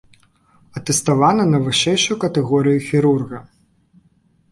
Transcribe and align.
Атэставаны 0.79 1.43
на 1.49 1.59
вышэйшую 1.65 2.17
катэгорыю 2.23 2.79
хірурга. 2.87 3.39